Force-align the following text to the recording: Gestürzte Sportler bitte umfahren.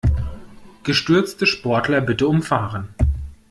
Gestürzte 0.81 1.45
Sportler 1.45 2.01
bitte 2.01 2.27
umfahren. 2.27 2.87